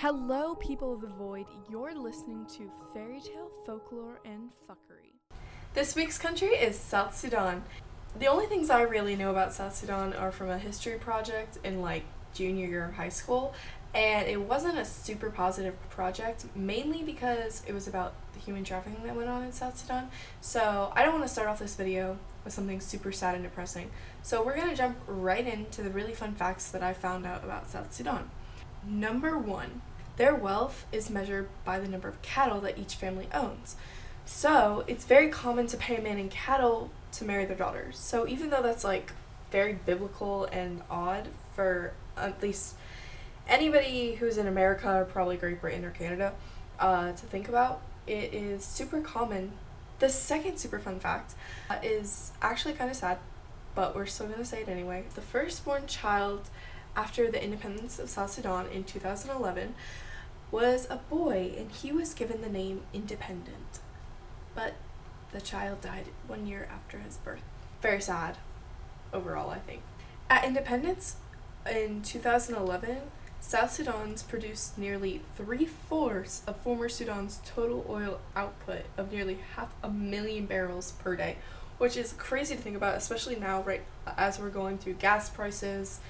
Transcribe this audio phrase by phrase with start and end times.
[0.00, 1.46] Hello, people of the void.
[1.70, 5.14] You're listening to Fairy Tale Folklore and Fuckery.
[5.72, 7.64] This week's country is South Sudan.
[8.18, 11.80] The only things I really know about South Sudan are from a history project in
[11.80, 12.02] like
[12.34, 13.54] junior year of high school,
[13.94, 19.02] and it wasn't a super positive project, mainly because it was about the human trafficking
[19.02, 20.10] that went on in South Sudan.
[20.42, 23.90] So I don't want to start off this video with something super sad and depressing.
[24.22, 27.70] So we're gonna jump right into the really fun facts that I found out about
[27.70, 28.30] South Sudan.
[28.88, 29.82] Number one,
[30.16, 33.76] their wealth is measured by the number of cattle that each family owns.
[34.24, 37.98] So it's very common to pay a man in cattle to marry their daughters.
[37.98, 39.12] So even though that's like
[39.50, 42.74] very biblical and odd for at least
[43.48, 46.32] anybody who's in America or probably Great Britain or Canada
[46.80, 49.52] uh, to think about, it is super common.
[49.98, 51.34] The second super fun fact
[51.70, 53.18] uh, is actually kind of sad,
[53.74, 55.04] but we're still to say it anyway.
[55.14, 56.50] The firstborn child
[56.96, 59.74] after the independence of South Sudan in 2011
[60.50, 63.80] was a boy, and he was given the name Independent.
[64.54, 64.74] But
[65.32, 67.42] the child died one year after his birth.
[67.82, 68.38] Very sad,
[69.12, 69.82] overall, I think.
[70.30, 71.16] At independence
[71.70, 72.98] in 2011,
[73.40, 79.74] South Sudan's produced nearly three fourths of former Sudan's total oil output of nearly half
[79.82, 81.36] a million barrels per day,
[81.78, 83.82] which is crazy to think about, especially now, right
[84.16, 86.00] as we're going through gas prices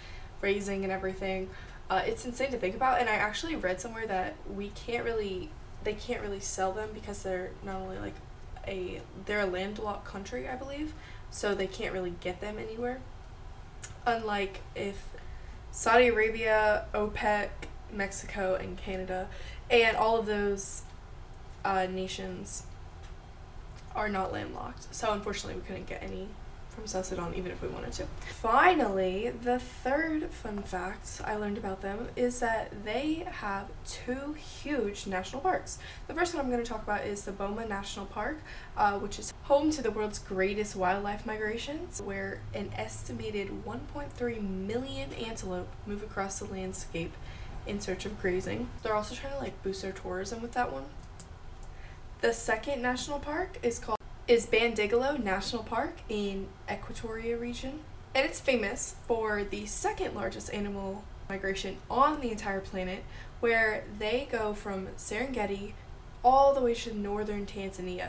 [0.41, 1.51] raising and everything.
[1.89, 5.51] Uh, it's insane to think about, and I actually read somewhere that we can't really,
[5.85, 8.15] they can't really sell them because they're not only like
[8.67, 10.95] a, they're a landlocked country, I believe,
[11.31, 13.01] so they can't really get them anywhere.
[14.05, 15.05] Unlike if
[15.71, 17.51] Saudi Arabia, OPEC,
[17.93, 19.29] Mexico, and Canada,
[19.71, 20.83] and all of those
[21.65, 22.65] uh, nations
[23.95, 24.93] are not landlocked.
[24.95, 26.29] So unfortunately, we couldn't get any
[26.77, 28.07] from Sudan even if we wanted to.
[28.41, 35.07] Finally, the third fun fact I learned about them is that they have two huge
[35.07, 35.79] national parks.
[36.07, 38.39] The first one I'm going to talk about is the Boma National Park,
[38.77, 45.13] uh, which is home to the world's greatest wildlife migrations, where an estimated 1.3 million
[45.15, 47.13] antelope move across the landscape
[47.67, 48.69] in search of grazing.
[48.83, 50.85] They're also trying to like boost their tourism with that one.
[52.21, 53.96] The second national park is called
[54.29, 57.81] is Bandingilo National Park in Equatoria region.
[58.13, 63.05] And it's famous for the second largest animal migration on the entire planet,
[63.39, 65.75] where they go from Serengeti
[66.25, 68.09] all the way to northern Tanzania.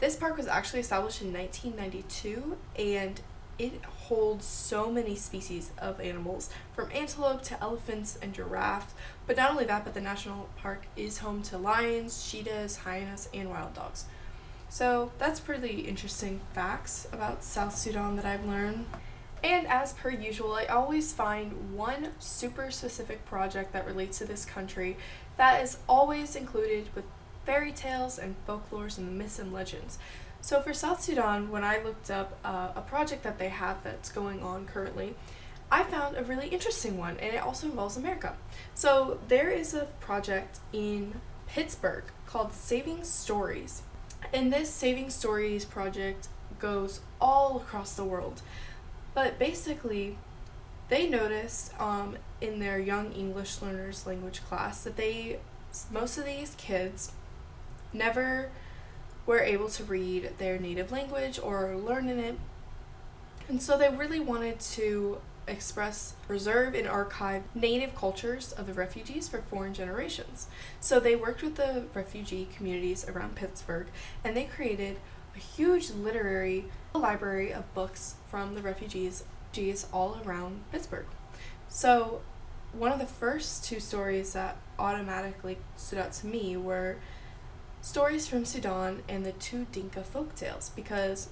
[0.00, 3.20] This park was actually established in 1992 and
[3.58, 8.92] it holds so many species of animals, from antelope to elephants and giraffes.
[9.26, 13.50] But not only that, but the national park is home to lions, cheetahs, hyenas, and
[13.50, 14.04] wild dogs.
[14.68, 18.86] So that's pretty interesting facts about South Sudan that I've learned.
[19.42, 24.44] And as per usual, I always find one super specific project that relates to this
[24.44, 24.96] country
[25.36, 27.04] that is always included with
[27.46, 29.98] fairy tales and folklores and myths and legends.
[30.40, 34.10] So for South Sudan, when I looked up uh, a project that they have that's
[34.10, 35.14] going on currently,
[35.70, 38.36] I found a really interesting one, and it also involves America.
[38.74, 43.82] So there is a project in Pittsburgh called Saving Stories.
[44.32, 46.28] And this Saving Stories project
[46.58, 48.42] goes all across the world.
[49.14, 50.18] But basically,
[50.88, 55.38] they noticed um, in their young English learners language class that they,
[55.90, 57.12] most of these kids,
[57.92, 58.50] never
[59.26, 62.38] were able to read their native language or learn in it.
[63.48, 69.28] And so they really wanted to express, preserve, and archive native cultures of the refugees
[69.28, 70.46] for foreign generations.
[70.80, 73.88] So they worked with the refugee communities around Pittsburgh
[74.22, 74.98] and they created
[75.34, 79.24] a huge literary library of books from the refugees
[79.92, 81.06] all around Pittsburgh.
[81.68, 82.20] So
[82.72, 86.96] one of the first two stories that automatically stood out to me were
[87.80, 91.28] stories from Sudan and the two Dinka folk tales because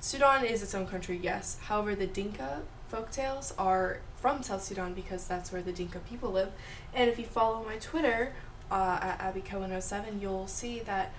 [0.00, 1.58] Sudan is its own country, yes.
[1.62, 6.50] However, the Dinka folktales are from South Sudan because that's where the Dinka people live.
[6.94, 8.32] And if you follow my Twitter
[8.70, 11.12] uh, at Abi Cohen 07, you'll see that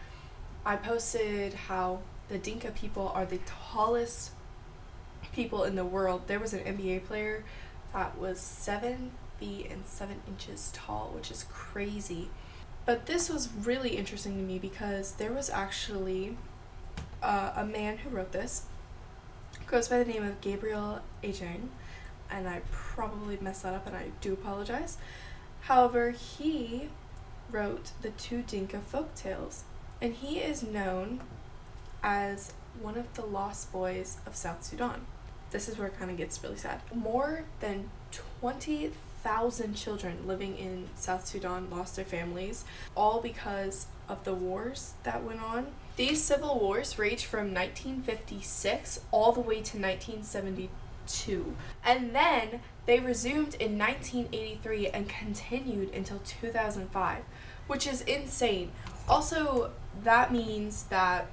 [0.66, 4.32] I posted how the Dinka people are the tallest
[5.34, 6.24] people in the world.
[6.28, 7.44] There was an NBA player
[7.94, 12.30] that was seven feet and seven inches tall, which is crazy.
[12.86, 16.38] But this was really interesting to me because there was actually
[17.22, 18.66] uh, a man who wrote this
[19.72, 21.70] goes by the name of Gabriel Ajang,
[22.30, 24.98] and I probably messed that up and I do apologize.
[25.62, 26.90] However, he
[27.50, 29.64] wrote the two Dinka folk tales,
[30.02, 31.22] and he is known
[32.04, 32.52] as
[32.82, 35.06] one of the lost boys of South Sudan.
[35.52, 36.82] This is where it kind of gets really sad.
[36.94, 37.92] More than
[38.42, 45.24] 4,000 children living in South Sudan lost their families, all because of the wars that
[45.24, 45.68] went on.
[46.02, 51.56] These civil wars raged from 1956 all the way to 1972.
[51.86, 57.20] And then they resumed in 1983 and continued until 2005,
[57.68, 58.72] which is insane.
[59.08, 59.70] Also,
[60.04, 61.28] that means that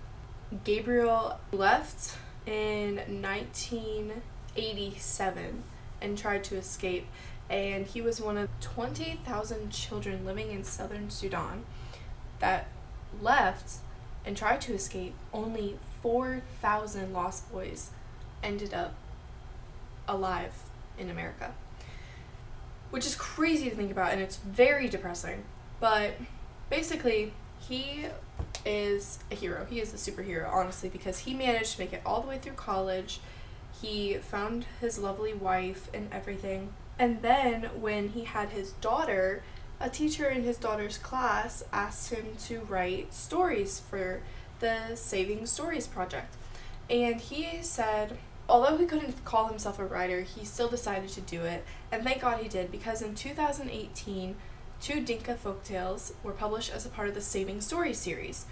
[0.65, 5.63] Gabriel left in 1987
[6.03, 7.07] and tried to escape,
[7.49, 11.65] and he was one of 20,000 children living in southern Sudan
[12.41, 12.67] that
[13.23, 13.79] left
[14.29, 15.15] and tried to escape.
[15.33, 17.91] Only 4,000 lost boys
[18.43, 18.93] ended up
[20.07, 20.53] alive
[20.99, 21.55] in America,
[22.91, 25.45] which is crazy to think about, and it's very depressing.
[25.81, 26.13] But
[26.69, 28.07] basically, he
[28.67, 29.65] is a hero.
[29.65, 32.53] He is a superhero, honestly, because he managed to make it all the way through
[32.53, 33.21] college.
[33.81, 36.75] He found his lovely wife and everything.
[36.99, 39.43] And then, when he had his daughter,
[39.81, 44.21] a teacher in his daughter's class asked him to write stories for
[44.61, 46.35] the Saving Stories project.
[46.91, 51.43] And he said, although he couldn't call himself a writer, he still decided to do
[51.43, 51.65] it.
[51.93, 54.37] And thank God he did, because in 2018,
[54.81, 58.47] two Dinka folktales were published as a part of the Saving Stories series.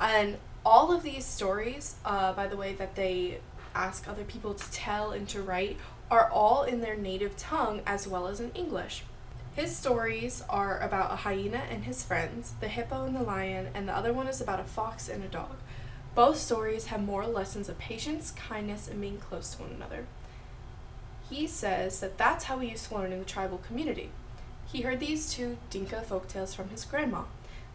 [0.00, 3.40] And all of these stories, uh, by the way, that they
[3.74, 5.76] ask other people to tell and to write,
[6.10, 9.04] are all in their native tongue as well as in English.
[9.60, 13.86] His stories are about a hyena and his friends, the hippo and the lion, and
[13.86, 15.56] the other one is about a fox and a dog.
[16.14, 20.06] Both stories have moral lessons of patience, kindness, and being close to one another.
[21.28, 24.08] He says that that's how we used to learn in the tribal community.
[24.72, 27.24] He heard these two Dinka folktales from his grandma.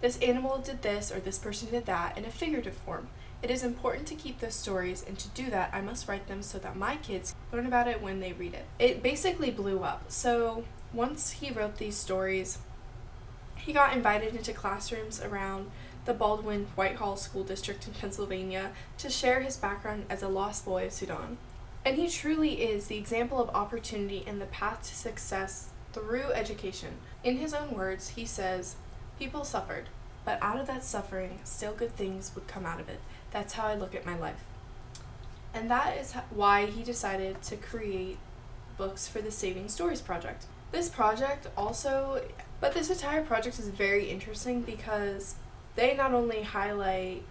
[0.01, 3.09] This animal did this or this person did that in a figurative form.
[3.43, 6.41] It is important to keep those stories, and to do that, I must write them
[6.41, 8.65] so that my kids learn about it when they read it.
[8.79, 10.05] It basically blew up.
[10.07, 12.59] So, once he wrote these stories,
[13.55, 15.71] he got invited into classrooms around
[16.05, 20.85] the Baldwin Whitehall School District in Pennsylvania to share his background as a lost boy
[20.85, 21.37] of Sudan.
[21.83, 26.95] And he truly is the example of opportunity and the path to success through education.
[27.23, 28.75] In his own words, he says,
[29.17, 29.85] People suffered,
[30.25, 32.99] but out of that suffering, still good things would come out of it.
[33.31, 34.43] That's how I look at my life.
[35.53, 38.17] And that is why he decided to create
[38.77, 40.45] books for the Saving Stories Project.
[40.75, 42.21] This project also,
[42.59, 45.35] but this entire project is very interesting because
[45.77, 47.23] they not only highlight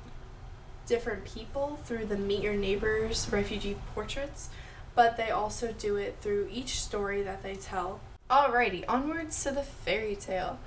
[0.87, 4.49] different people through the Meet Your Neighbors refugee portraits,
[4.94, 8.00] but they also do it through each story that they tell.
[8.31, 10.58] Alrighty, onwards to the fairy tale.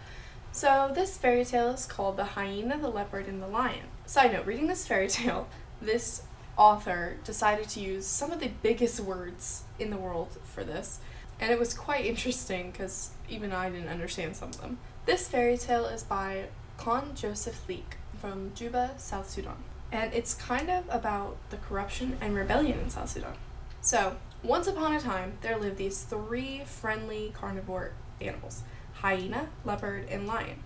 [0.51, 3.87] So, this fairy tale is called The Hyena, the Leopard, and the Lion.
[4.05, 5.47] Side note reading this fairy tale,
[5.81, 6.21] this
[6.55, 10.99] author decided to use some of the biggest words in the world for this,
[11.39, 14.79] and it was quite interesting because even I didn't understand some of them.
[15.05, 16.45] This fairy tale is by
[16.77, 22.35] Claude Joseph Leek from Juba, South Sudan, and it's kind of about the corruption and
[22.35, 23.35] rebellion in South Sudan.
[23.81, 28.63] So, once upon a time, there lived these three friendly carnivore animals
[29.01, 30.63] hyena, leopard, and lion.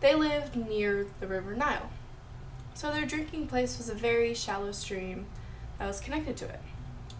[0.00, 1.88] They lived near the River Nile.
[2.74, 5.26] So their drinking place was a very shallow stream
[5.78, 6.60] that was connected to it.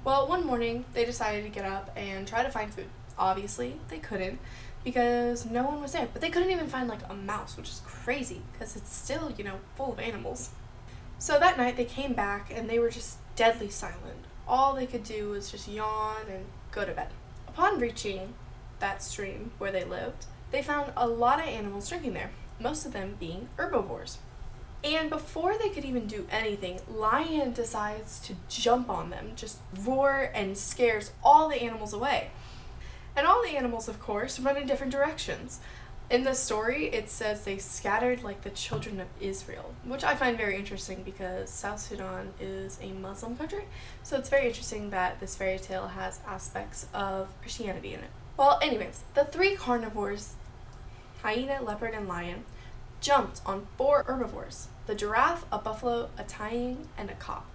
[0.04, 2.88] Well, one morning, they decided to get up and try to find food.
[3.18, 4.38] Obviously, they couldn't
[4.84, 6.08] because no one was there.
[6.12, 9.44] But they couldn't even find like a mouse, which is crazy because it's still, you
[9.44, 10.50] know, full of animals.
[11.18, 15.04] So that night, they came back and they were just deadly silent all they could
[15.04, 17.08] do was just yawn and go to bed.
[17.48, 18.34] Upon reaching
[18.80, 22.30] that stream where they lived, they found a lot of animals drinking there,
[22.60, 24.18] most of them being herbivores.
[24.84, 30.30] And before they could even do anything, Lion decides to jump on them, just roar
[30.34, 32.30] and scares all the animals away.
[33.16, 35.60] And all the animals, of course, run in different directions.
[36.10, 40.36] In the story, it says they scattered like the children of Israel, which I find
[40.36, 43.64] very interesting because South Sudan is a Muslim country.
[44.02, 48.10] So it's very interesting that this fairy tale has aspects of Christianity in it.
[48.36, 50.34] Well, anyways, the three carnivores
[51.22, 52.44] hyena, leopard, and lion
[53.00, 57.46] jumped on four herbivores the giraffe, a buffalo, a tiang, and a cop.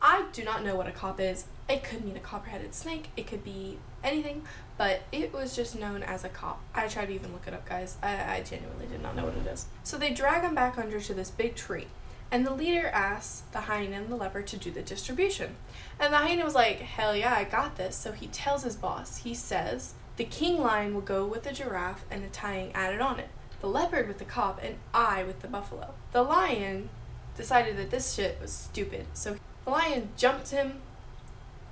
[0.00, 1.46] I do not know what a cop is.
[1.68, 3.08] It could mean a copper-headed snake.
[3.16, 4.42] It could be anything,
[4.76, 6.60] but it was just known as a cop.
[6.74, 7.96] I tried to even look it up, guys.
[8.02, 9.66] I, I genuinely did not know what it is.
[9.82, 11.88] So they drag him back under to this big tree,
[12.30, 15.56] and the leader asks the hyena and the leopard to do the distribution.
[15.98, 17.96] And the hyena was like, hell yeah, I got this.
[17.96, 22.04] So he tells his boss, he says, the king lion will go with the giraffe
[22.10, 23.28] and the tiang added on it,
[23.60, 25.94] the leopard with the cop, and I with the buffalo.
[26.12, 26.88] The lion
[27.36, 30.80] decided that this shit was stupid, so the lion jumped him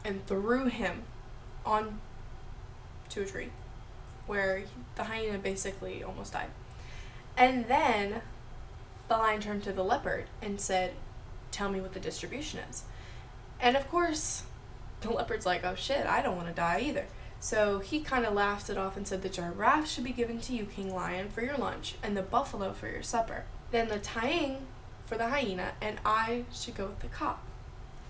[0.05, 1.03] and threw him
[1.65, 2.01] on
[3.11, 3.51] to a tree.
[4.27, 4.65] where
[4.97, 6.51] the hyena basically almost died.
[7.37, 8.23] And then
[9.09, 10.95] the lion turned to the leopard and said,
[11.53, 12.83] Tell me what the distribution is.
[13.61, 14.43] And of course,
[15.01, 17.07] the leopard's like, Oh shit, I don't want to die either.
[17.41, 20.55] So he kind of laughed it off and said the giraffe should be given to
[20.55, 23.45] you, King Lion, for your lunch, and the buffalo for your supper.
[23.71, 24.59] Then the tiang
[25.05, 27.43] for the hyena, and I should go with the cop.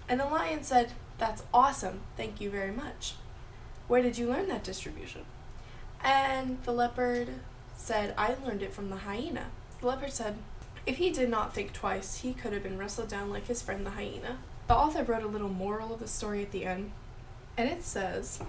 [0.09, 3.15] And the lion said, That's awesome, thank you very much.
[3.89, 5.23] Where did you learn that distribution?
[6.03, 7.29] And the leopard
[7.77, 9.47] said, I learned it from the hyena.
[9.81, 10.37] The leopard said,
[10.87, 13.85] if he did not think twice, he could have been wrestled down like his friend
[13.85, 14.39] the hyena.
[14.69, 16.93] The author wrote a little moral of the story at the end,
[17.57, 18.41] and it says,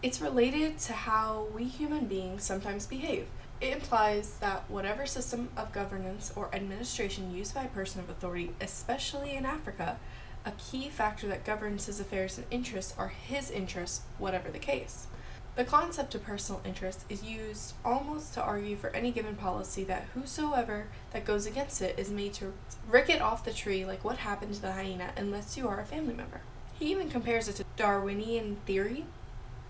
[0.00, 3.26] It's related to how we human beings sometimes behave.
[3.60, 8.52] It implies that whatever system of governance or administration used by a person of authority,
[8.60, 9.98] especially in Africa,
[10.46, 15.08] a key factor that governs his affairs and interests are his interests, whatever the case.
[15.56, 20.06] The concept of personal interest is used almost to argue for any given policy that
[20.14, 22.52] whosoever that goes against it is made to
[22.88, 25.84] rick it off the tree like what happened to the hyena unless you are a
[25.84, 26.42] family member.
[26.78, 29.04] He even compares it to Darwinian theory,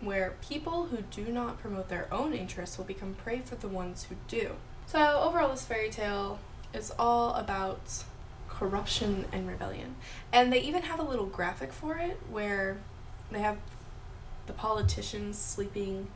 [0.00, 4.04] where people who do not promote their own interests will become prey for the ones
[4.04, 4.52] who do.
[4.86, 6.38] So, overall, this fairy tale
[6.72, 8.04] is all about
[8.48, 9.96] corruption and rebellion.
[10.32, 12.78] And they even have a little graphic for it where
[13.30, 13.58] they have
[14.46, 16.08] the politicians sleeping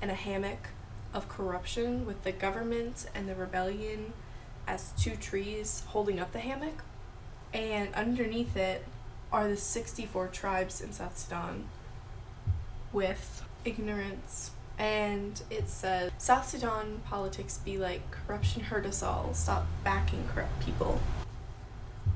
[0.00, 0.68] in a hammock
[1.12, 4.12] of corruption with the government and the rebellion
[4.66, 6.84] as two trees holding up the hammock.
[7.52, 8.84] And underneath it
[9.32, 11.68] are the 64 tribes in South Sudan
[12.92, 14.50] with ignorance.
[14.78, 19.34] And it says South Sudan politics be like corruption hurt us all.
[19.34, 21.00] Stop backing corrupt people.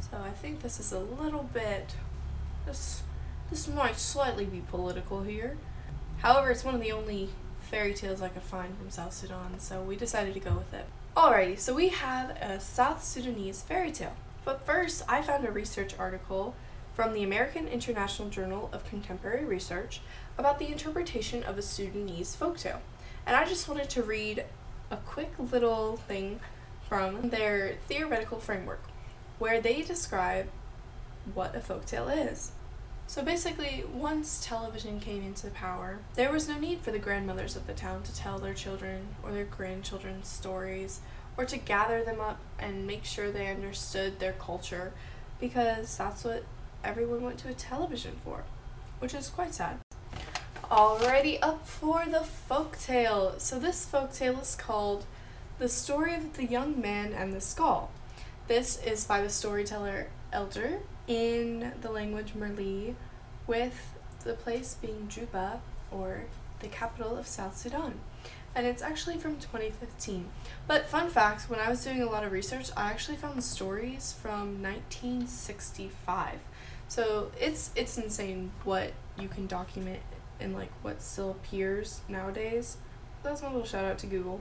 [0.01, 1.95] So I think this is a little bit.
[2.67, 3.03] This
[3.51, 5.59] this might slightly be political here.
[6.19, 7.29] However, it's one of the only
[7.61, 10.87] fairy tales I could find from South Sudan, so we decided to go with it.
[11.17, 14.17] Alrighty, so we have a South Sudanese fairy tale.
[14.45, 16.55] But first, I found a research article
[16.95, 20.01] from the American International Journal of Contemporary Research
[20.39, 22.79] about the interpretation of a Sudanese folktale.
[23.27, 24.45] And I just wanted to read
[24.91, 26.39] a quick little thing
[26.89, 28.85] from their theoretical framework,
[29.39, 30.47] where they describe
[31.33, 32.53] what a folktale is.
[33.07, 37.67] So basically, once television came into power, there was no need for the grandmothers of
[37.67, 41.01] the town to tell their children or their grandchildren stories
[41.37, 44.93] or to gather them up and make sure they understood their culture
[45.41, 46.45] because that's what
[46.85, 48.45] everyone went to a television for,
[48.99, 49.79] which is quite sad.
[50.65, 53.35] Alrighty, up for the folk tale.
[53.39, 55.05] So this folk tale is called
[55.59, 57.91] The Story of the Young Man and the Skull.
[58.49, 62.95] This is by the storyteller Elder in the language Merli,
[63.47, 65.61] with the place being Juba,
[65.91, 66.25] or
[66.61, 68.01] the capital of South Sudan.
[68.55, 70.27] And it's actually from 2015.
[70.67, 74.15] But fun fact, when I was doing a lot of research, I actually found stories
[74.21, 76.39] from 1965.
[76.89, 80.01] So it's it's insane what you can document
[80.41, 82.77] and like what still appears nowadays.
[83.23, 84.41] That's my little shout out to Google.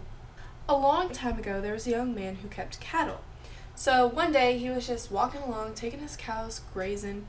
[0.67, 3.21] A long time ago, there was a young man who kept cattle.
[3.75, 7.25] So one day he was just walking along, taking his cows grazing,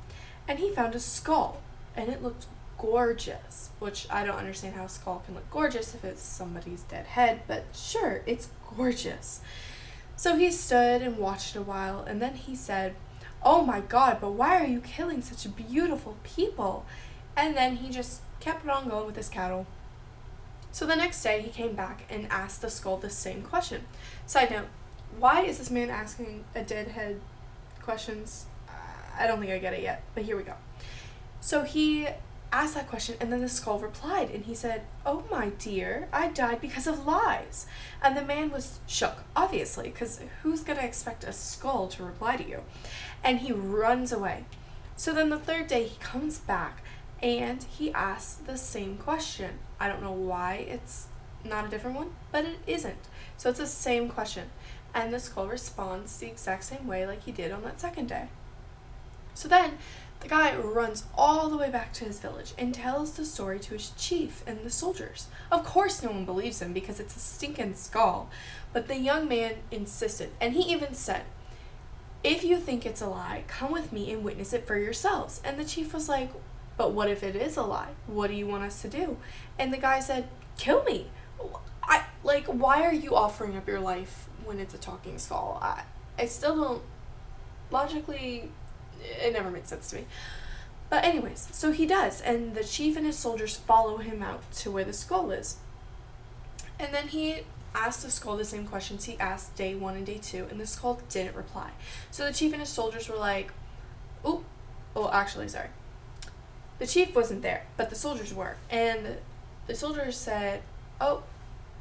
[0.46, 1.60] and he found a skull,
[1.96, 2.46] and it looked
[2.78, 3.70] gorgeous.
[3.78, 7.42] Which I don't understand how a skull can look gorgeous if it's somebody's dead head,
[7.46, 9.40] but sure, it's gorgeous.
[10.16, 12.94] So he stood and watched a while, and then he said,
[13.44, 16.86] Oh my god, but why are you killing such beautiful people?
[17.36, 19.66] And then he just kept on going with his cattle.
[20.72, 23.82] So the next day he came back and asked the skull the same question.
[24.26, 24.66] Side note,
[25.18, 27.20] why is this man asking a deadhead
[27.82, 28.46] questions?
[29.18, 30.54] I don't think I get it yet, but here we go.
[31.40, 32.08] So he
[32.62, 36.28] asked that question, and then the skull replied, and he said, Oh, my dear, I
[36.28, 37.66] died because of lies.
[38.02, 42.36] And the man was shook, obviously, because who's going to expect a skull to reply
[42.36, 42.62] to you?
[43.22, 44.44] And he runs away.
[44.96, 46.82] So then the third day, he comes back
[47.22, 49.58] and he asks the same question.
[49.80, 51.08] I don't know why it's
[51.44, 53.08] not a different one, but it isn't.
[53.36, 54.50] So it's the same question
[54.94, 58.28] and the skull responds the exact same way like he did on that second day.
[59.34, 59.78] So then
[60.24, 63.74] the guy runs all the way back to his village and tells the story to
[63.74, 65.26] his chief and the soldiers.
[65.52, 68.30] Of course, no one believes him because it's a stinking skull,
[68.72, 71.24] but the young man insisted, and he even said,
[72.24, 75.42] If you think it's a lie, come with me and witness it for yourselves.
[75.44, 76.30] And the chief was like,
[76.78, 77.92] But what if it is a lie?
[78.06, 79.18] What do you want us to do?
[79.58, 80.26] And the guy said,
[80.56, 81.08] Kill me.
[81.82, 85.58] I like why are you offering up your life when it's a talking skull.
[85.60, 85.82] I,
[86.18, 86.82] I still don't
[87.70, 88.50] logically
[89.04, 90.06] it never makes sense to me.
[90.90, 94.70] But anyways, so he does, and the chief and his soldiers follow him out to
[94.70, 95.56] where the skull is.
[96.78, 97.42] And then he
[97.74, 100.66] asked the skull the same questions he asked day one and day two, and the
[100.66, 101.70] skull didn't reply.
[102.10, 103.52] So the chief and his soldiers were like,
[104.26, 104.44] "Oop,
[104.94, 105.70] oh, actually, sorry."
[106.78, 109.18] The chief wasn't there, but the soldiers were, and
[109.66, 110.62] the soldiers said,
[111.00, 111.22] "Oh,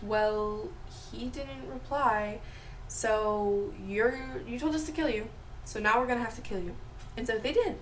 [0.02, 0.70] well,
[1.12, 2.40] he didn't reply,
[2.88, 5.30] so you're you told us to kill you,
[5.66, 6.76] so now we're gonna have to kill you."
[7.16, 7.78] And so they did.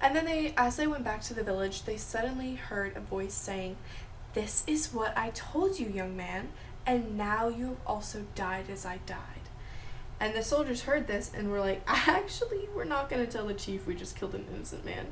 [0.00, 3.34] And then they, as they went back to the village, they suddenly heard a voice
[3.34, 3.76] saying,
[4.34, 6.50] "This is what I told you, young man."
[6.88, 9.18] and now you have also died as I died.
[10.18, 13.52] And the soldiers heard this and were like, actually, we're not going to tell the
[13.52, 15.08] chief we just killed an innocent man.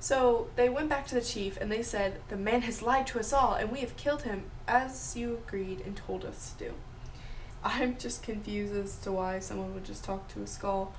[0.00, 3.20] So they went back to the chief and they said, The man has lied to
[3.20, 6.74] us all and we have killed him as you agreed and told us to do.
[7.64, 10.92] I'm just confused as to why someone would just talk to a skull.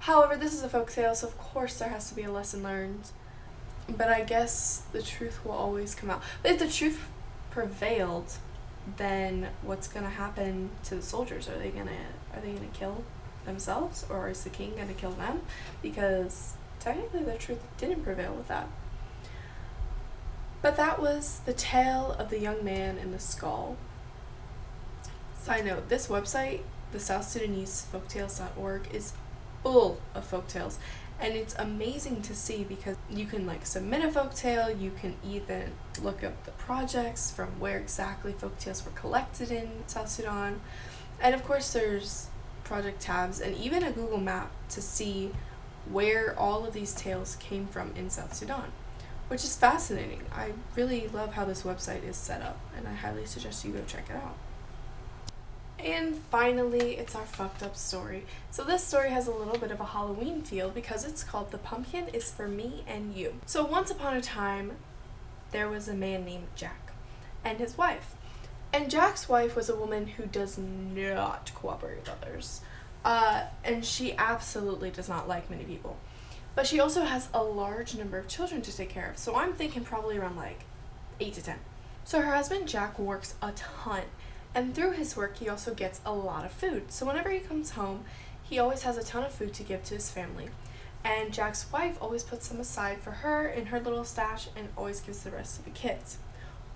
[0.00, 2.62] However, this is a folk tale, so of course there has to be a lesson
[2.62, 3.10] learned.
[3.88, 6.22] But I guess the truth will always come out.
[6.42, 7.08] But if the truth
[7.50, 8.32] prevailed,
[8.96, 11.48] then what's gonna happen to the soldiers?
[11.48, 11.90] Are they gonna
[12.34, 13.04] are they gonna kill
[13.44, 15.42] themselves, or is the king gonna kill them?
[15.82, 18.68] Because technically, the truth didn't prevail with that.
[20.60, 23.76] But that was the tale of the young man in the skull.
[25.40, 26.60] Side note: This website,
[26.92, 29.12] the South Sudanese folktales.org, is
[29.62, 30.76] full of folktales.
[31.20, 35.72] And it's amazing to see because you can like submit a folktale you can even
[36.00, 40.60] look up the projects from where exactly folktales were collected in south sudan.
[41.20, 42.28] And of course there's
[42.62, 45.32] project tabs and even a google map to see
[45.90, 48.70] where all of these tales came from in south sudan
[49.28, 50.22] which is fascinating.
[50.34, 53.82] I really love how this website is set up and i highly suggest you go
[53.86, 54.36] check it out
[55.78, 58.24] and finally, it's our fucked up story.
[58.50, 61.58] So, this story has a little bit of a Halloween feel because it's called The
[61.58, 63.36] Pumpkin is for Me and You.
[63.46, 64.72] So, once upon a time,
[65.52, 66.92] there was a man named Jack
[67.44, 68.16] and his wife.
[68.72, 72.60] And Jack's wife was a woman who does not cooperate with others.
[73.04, 75.96] Uh, and she absolutely does not like many people.
[76.56, 79.16] But she also has a large number of children to take care of.
[79.16, 80.64] So, I'm thinking probably around like
[81.20, 81.56] 8 to 10.
[82.04, 84.02] So, her husband Jack works a ton
[84.58, 86.90] and through his work, he also gets a lot of food.
[86.90, 88.02] So whenever he comes home,
[88.42, 90.48] he always has a ton of food to give to his family.
[91.04, 94.98] And Jack's wife always puts some aside for her in her little stash and always
[94.98, 96.18] gives the rest to the kids.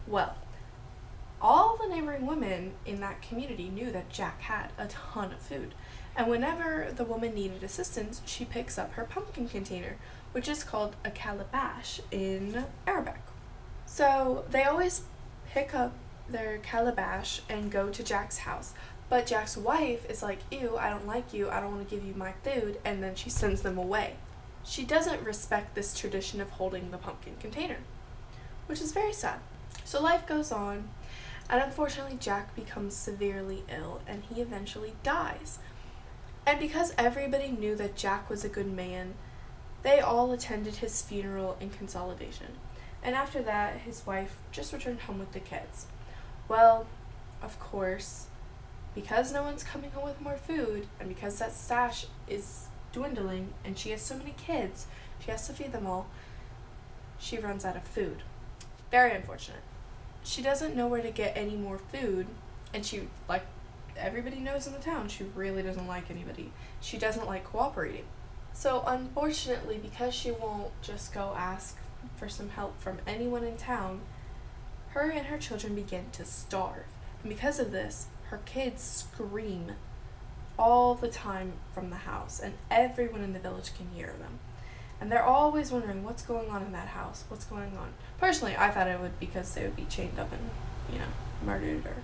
[0.07, 0.37] Well,
[1.41, 5.75] all the neighboring women in that community knew that Jack had a ton of food.
[6.15, 9.97] And whenever the woman needed assistance, she picks up her pumpkin container,
[10.31, 13.19] which is called a calabash in Arabic.
[13.87, 15.03] So they always
[15.49, 15.95] pick up
[16.29, 18.75] their calabash and go to Jack's house.
[19.09, 22.05] But Jack's wife is like, Ew, I don't like you, I don't want to give
[22.05, 24.17] you my food, and then she sends them away.
[24.65, 27.79] She doesn't respect this tradition of holding the pumpkin container,
[28.67, 29.41] which is very sad.
[29.85, 30.89] So life goes on,
[31.53, 35.59] and unfortunately, Jack becomes severely ill and he eventually dies.
[36.47, 39.15] And because everybody knew that Jack was a good man,
[39.83, 42.59] they all attended his funeral in consolidation.
[43.03, 45.87] And after that, his wife just returned home with the kids.
[46.49, 46.87] Well,
[47.43, 48.27] of course,
[48.95, 53.79] because no one's coming home with more food, and because that stash is dwindling, and
[53.79, 54.87] she has so many kids,
[55.19, 56.07] she has to feed them all,
[57.19, 58.23] she runs out of food.
[58.91, 59.63] Very unfortunate.
[60.25, 62.27] She doesn't know where to get any more food,
[62.75, 63.47] and she, like
[63.97, 66.53] everybody knows in the town, she really doesn't like anybody.
[66.81, 68.05] She doesn't like cooperating.
[68.53, 71.79] So, unfortunately, because she won't just go ask
[72.17, 74.03] for some help from anyone in town,
[74.95, 76.85] her and her children begin to starve.
[77.23, 79.73] And because of this, her kids scream
[80.59, 84.39] all the time from the house, and everyone in the village can hear them.
[85.01, 87.93] And they're always wondering what's going on in that house, what's going on.
[88.21, 90.51] Personally, I thought it would because they would be chained up and,
[90.93, 91.07] you know,
[91.45, 91.97] murdered or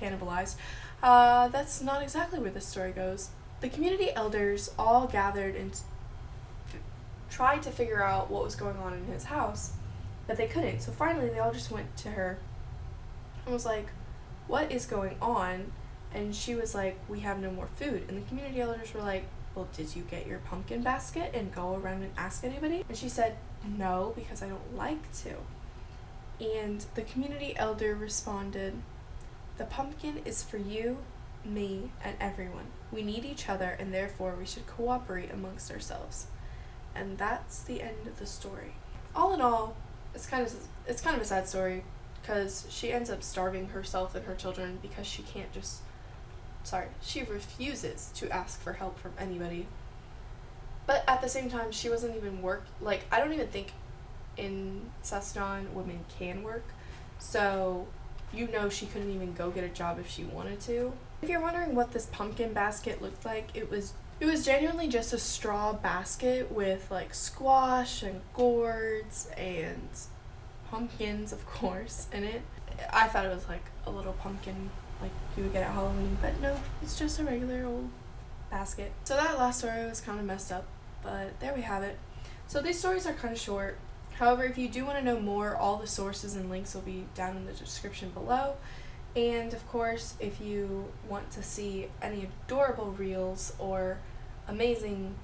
[0.00, 0.56] cannibalized.
[1.02, 3.30] Uh, that's not exactly where this story goes.
[3.60, 6.76] The community elders all gathered and f-
[7.30, 9.72] tried to figure out what was going on in his house,
[10.26, 10.80] but they couldn't.
[10.80, 12.38] So finally, they all just went to her
[13.44, 13.88] and was like,
[14.46, 15.72] What is going on?
[16.12, 18.04] And she was like, We have no more food.
[18.08, 21.74] And the community elders were like, Well, did you get your pumpkin basket and go
[21.74, 22.84] around and ask anybody?
[22.88, 23.36] And she said,
[23.66, 25.34] No, because I don't like to.
[26.40, 28.74] And the community elder responded,
[29.56, 30.98] The pumpkin is for you,
[31.44, 32.66] me, and everyone.
[32.92, 36.26] We need each other, and therefore we should cooperate amongst ourselves.
[36.94, 38.74] And that's the end of the story.
[39.14, 39.76] All in all,
[40.16, 40.52] it's kind of
[40.88, 41.84] it's kind of a sad story
[42.20, 45.82] because she ends up starving herself and her children because she can't just
[46.64, 49.66] sorry she refuses to ask for help from anybody
[50.86, 53.72] but at the same time she wasn't even work like i don't even think
[54.36, 55.36] in south
[55.72, 56.64] women can work
[57.20, 57.86] so
[58.32, 60.92] you know she couldn't even go get a job if she wanted to.
[61.22, 65.12] If you're wondering what this pumpkin basket looked like, it was it was genuinely just
[65.12, 69.88] a straw basket with like squash and gourds and
[70.70, 72.42] pumpkins, of course, in it.
[72.92, 76.40] I thought it was like a little pumpkin like you would get at Halloween, but
[76.40, 77.90] no, it's just a regular old
[78.50, 78.92] basket.
[79.04, 80.66] So that last story was kind of messed up,
[81.02, 81.98] but there we have it.
[82.46, 83.78] So these stories are kind of short.
[84.14, 87.04] However, if you do want to know more, all the sources and links will be
[87.14, 88.54] down in the description below.
[89.16, 93.98] And of course, if you want to see any adorable reels or
[94.46, 95.14] amazing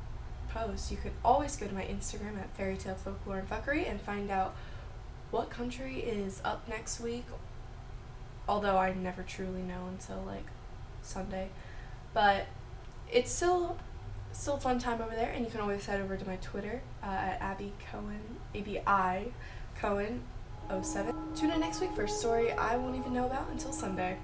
[0.49, 4.31] posts, you could always go to my Instagram at fairytale folklore and fuckery and find
[4.31, 4.55] out
[5.31, 7.27] what country is up next week.
[8.49, 10.47] Although I never truly know until like
[11.03, 11.51] Sunday,
[12.15, 12.47] but
[13.11, 13.77] it's still
[14.33, 17.07] still fun time over there, and you can always head over to my Twitter uh,
[17.07, 19.27] at Abi Cohen, A B I
[19.79, 20.23] Cohen
[20.69, 21.15] 07.
[21.35, 24.19] Tune in next week for a story I won't even know about until Sunday.